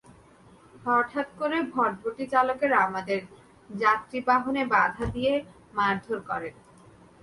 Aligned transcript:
হঠাৎ 0.85 1.27
করে 1.39 1.57
ভটভটি 1.73 2.23
চালকেরা 2.27 2.77
আমাদের 2.87 3.19
যাত্রী 3.75 4.19
বহনে 4.27 4.63
বাধা 4.65 5.05
দিয়ে 5.15 5.33
মারধর 5.73 6.19
করেন। 6.29 6.55